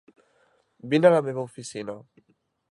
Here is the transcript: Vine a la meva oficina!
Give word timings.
Vine 0.93 1.09
a 1.09 1.13
la 1.17 1.21
meva 1.29 1.45
oficina! 1.51 1.99